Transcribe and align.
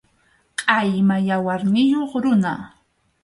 Qʼayma 0.59 1.15
yawarniyuq 1.27 2.11
runa. 2.23 2.53